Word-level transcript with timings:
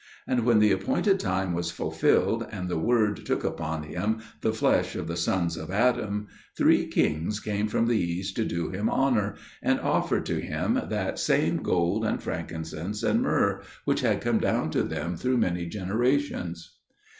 And 0.25 0.45
when 0.45 0.57
the 0.57 0.71
appointed 0.71 1.19
time 1.19 1.53
was 1.53 1.69
fulfilled, 1.69 2.47
and 2.51 2.67
the 2.67 2.79
Word 2.79 3.23
took 3.23 3.43
upon 3.43 3.83
Him 3.83 4.17
the 4.41 4.51
flesh 4.51 4.95
of 4.95 5.05
the 5.07 5.15
sons 5.15 5.55
of 5.57 5.69
Adam, 5.69 6.25
three 6.57 6.87
kings 6.87 7.39
came 7.39 7.67
from 7.67 7.85
the 7.85 7.99
East 7.99 8.35
to 8.37 8.43
do 8.43 8.71
Him 8.71 8.89
honour, 8.89 9.35
and 9.61 9.79
offered 9.79 10.25
to 10.25 10.41
Him 10.41 10.81
that 10.89 11.19
same 11.19 11.57
gold 11.57 12.03
and 12.03 12.19
frankincense 12.19 13.03
and 13.03 13.21
myrrh, 13.21 13.61
which 13.85 14.01
had 14.01 14.21
come 14.21 14.39
down 14.39 14.71
to 14.71 14.81
them 14.81 15.15
through 15.17 15.37
many 15.37 15.67
generations. 15.67 16.79